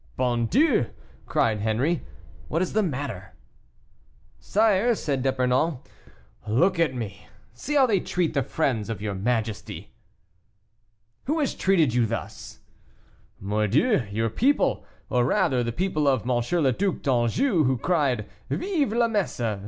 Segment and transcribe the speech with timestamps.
[0.17, 0.87] "Bon Dieu!"
[1.27, 2.01] cried Henri,
[2.47, 3.35] "what is the matter?"
[4.39, 5.77] "Sire," said D'Epernon,
[6.47, 9.91] "look at me; see how they treat the friends of your majesty."
[11.25, 12.61] "Who has treated you thus?"
[13.39, 16.31] "Mordieu, your people; or rather the people of; M.
[16.61, 19.59] le Duc d'Anjou, who cried, 'Vive la Messe!